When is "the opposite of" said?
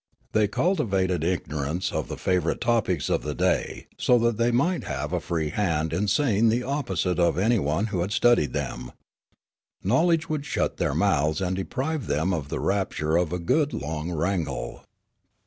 6.49-7.37